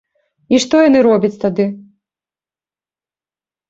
І 0.53 0.61
што 0.63 0.81
яны 0.87 0.99
робяць 1.09 1.33
тады? 1.45 1.65